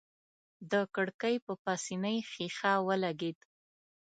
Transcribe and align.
د 0.71 0.73
کړکۍ 0.95 1.35
په 1.45 1.53
پاسنۍ 1.63 2.17
ښيښه 2.31 2.73
ولګېد. 2.87 3.37